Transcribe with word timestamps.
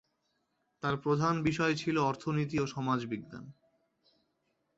তার 0.83 0.95
প্রধান 0.97 1.35
বিষয় 1.43 1.73
ছিল 1.75 1.95
অর্থনীতি 2.01 2.57
ও 2.59 2.65
সমাজবিজ্ঞান। 2.67 3.45